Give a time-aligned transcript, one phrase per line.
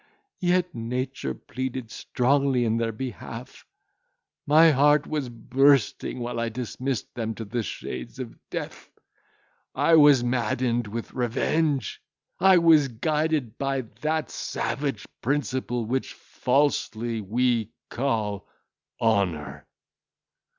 [0.39, 7.45] Yet nature pleaded strongly in their behalf!—My heart was bursting while I dismissed them to
[7.45, 8.89] the shades of death.
[9.75, 12.01] I was maddened with revenge!
[12.39, 18.47] I was guided by that savage principle which falsely we call
[18.99, 19.67] honour.